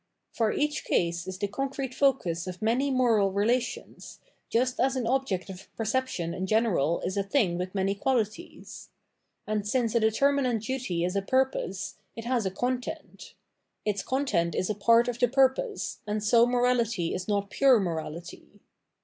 For 0.31 0.51
each 0.51 0.83
case 0.83 1.27
is 1.27 1.37
the 1.37 1.47
concrete 1.47 1.93
focus 1.93 2.47
of 2.47 2.59
many 2.59 2.89
moral 2.89 3.31
relations, 3.31 4.19
just 4.49 4.79
as 4.79 4.95
an 4.95 5.05
object 5.05 5.47
of 5.47 5.67
perception 5.75 6.33
in 6.33 6.47
general 6.47 7.01
is 7.01 7.17
a 7.17 7.23
thing 7.23 7.55
with 7.55 7.75
many 7.75 7.93
qualities. 7.93 8.89
And 9.45 9.67
since 9.67 9.93
a 9.93 9.99
determinate 9.99 10.63
duty 10.63 11.03
is 11.05 11.15
a 11.15 11.21
purpose, 11.21 11.97
it 12.15 12.25
has 12.25 12.47
a 12.47 12.49
content; 12.49 13.35
its 13.85 14.01
content 14.01 14.55
is 14.55 14.71
a 14.71 14.73
part 14.75 15.07
of 15.07 15.19
the 15.19 15.27
purpose, 15.27 15.99
and 16.07 16.23
so 16.23 16.47
morality 16.47 17.13
is 17.13 17.27
not 17.27 17.51
pure 17.51 17.79
morality. 17.79 18.59